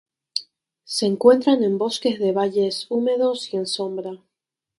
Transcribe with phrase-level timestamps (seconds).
[0.83, 4.17] Se encuentran en bosques de valles húmedos, y en sombra.